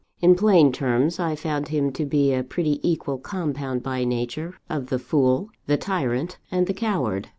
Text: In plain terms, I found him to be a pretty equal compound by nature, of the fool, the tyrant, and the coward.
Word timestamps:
In 0.19 0.33
plain 0.33 0.71
terms, 0.71 1.19
I 1.19 1.35
found 1.35 1.67
him 1.67 1.91
to 1.91 2.07
be 2.07 2.33
a 2.33 2.43
pretty 2.43 2.79
equal 2.81 3.19
compound 3.19 3.83
by 3.83 4.03
nature, 4.03 4.55
of 4.67 4.87
the 4.87 4.97
fool, 4.97 5.51
the 5.67 5.77
tyrant, 5.77 6.39
and 6.49 6.65
the 6.65 6.73
coward. 6.73 7.29